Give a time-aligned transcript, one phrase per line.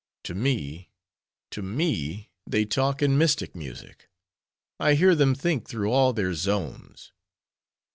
[0.23, 0.89] —To me
[1.51, 4.09] to me, they talk in mystic music;
[4.79, 7.11] I hear them think through all their zones.